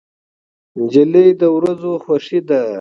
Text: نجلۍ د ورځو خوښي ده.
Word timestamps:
نجلۍ 0.79 1.27
د 1.41 1.43
ورځو 1.55 1.91
خوښي 2.03 2.39
ده. 2.47 2.61